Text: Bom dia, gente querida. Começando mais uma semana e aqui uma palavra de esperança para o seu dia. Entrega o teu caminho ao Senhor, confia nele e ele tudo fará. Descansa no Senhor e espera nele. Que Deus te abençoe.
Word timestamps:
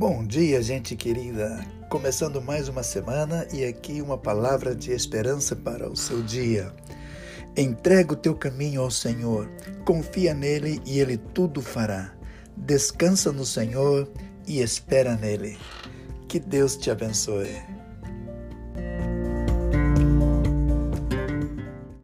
Bom 0.00 0.24
dia, 0.24 0.62
gente 0.62 0.96
querida. 0.96 1.62
Começando 1.90 2.40
mais 2.40 2.70
uma 2.70 2.82
semana 2.82 3.46
e 3.52 3.66
aqui 3.66 4.00
uma 4.00 4.16
palavra 4.16 4.74
de 4.74 4.92
esperança 4.92 5.54
para 5.54 5.90
o 5.90 5.94
seu 5.94 6.22
dia. 6.22 6.72
Entrega 7.54 8.14
o 8.14 8.16
teu 8.16 8.34
caminho 8.34 8.80
ao 8.80 8.90
Senhor, 8.90 9.46
confia 9.84 10.32
nele 10.32 10.80
e 10.86 10.98
ele 10.98 11.18
tudo 11.18 11.60
fará. 11.60 12.14
Descansa 12.56 13.30
no 13.30 13.44
Senhor 13.44 14.10
e 14.48 14.62
espera 14.62 15.16
nele. 15.16 15.58
Que 16.26 16.40
Deus 16.40 16.78
te 16.78 16.90
abençoe. 16.90 17.79